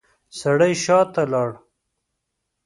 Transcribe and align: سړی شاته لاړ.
سړی 0.39 0.73
شاته 0.83 1.23
لاړ. 1.31 1.51